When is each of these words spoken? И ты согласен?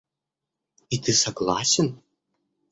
И 0.89 0.97
ты 0.97 1.13
согласен? 1.13 1.95